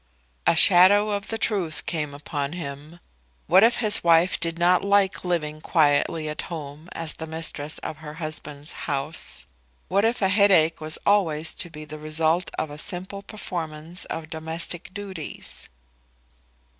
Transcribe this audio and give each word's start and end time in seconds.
A 0.47 0.55
shadow 0.55 1.11
of 1.11 1.27
the 1.27 1.37
truth 1.37 1.85
came 1.85 2.15
upon 2.15 2.53
him. 2.53 2.99
What 3.45 3.61
if 3.61 3.75
his 3.75 4.03
wife 4.03 4.39
did 4.39 4.57
not 4.57 4.83
like 4.83 5.23
living 5.23 5.61
quietly 5.61 6.27
at 6.27 6.41
home 6.49 6.89
as 6.93 7.13
the 7.17 7.27
mistress 7.27 7.77
of 7.77 7.97
her 7.97 8.15
husband's 8.15 8.71
house? 8.89 9.45
What 9.89 10.03
if 10.03 10.19
a 10.23 10.29
headache 10.29 10.81
was 10.81 10.97
always 11.05 11.53
to 11.53 11.69
be 11.69 11.85
the 11.85 11.99
result 11.99 12.49
of 12.57 12.71
a 12.71 12.79
simple 12.79 13.21
performance 13.21 14.05
of 14.05 14.31
domestic 14.31 14.91
duties? 14.91 15.69